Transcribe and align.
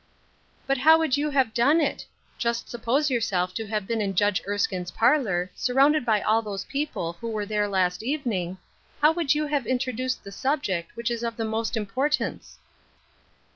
"But 0.65 0.79
how 0.79 0.97
would 0.97 1.15
you 1.15 1.29
have 1.29 1.53
done 1.53 1.79
it? 1.79 2.07
Just 2.39 2.61
Side 2.61 2.61
issues. 2.61 2.69
86 2.69 2.71
suppose 2.71 3.09
yourself 3.11 3.53
to 3.53 3.67
have 3.67 3.85
been 3.85 4.01
in 4.01 4.15
Judge 4.15 4.41
Erskine's 4.47 4.89
parlor, 4.89 5.51
surrounded 5.53 6.07
by 6.07 6.21
all 6.23 6.41
those 6.41 6.63
people 6.65 7.13
who 7.21 7.29
were 7.29 7.45
there 7.45 7.67
last 7.67 8.01
evening, 8.01 8.57
how 8.99 9.11
would 9.11 9.35
you 9.35 9.45
have 9.45 9.67
intro 9.67 9.93
duced 9.93 10.23
the 10.23 10.31
subject 10.31 10.95
which 10.95 11.11
is 11.11 11.21
of 11.21 11.37
the 11.37 11.45
most 11.45 11.77
import 11.77 12.19
ance?" 12.19 12.57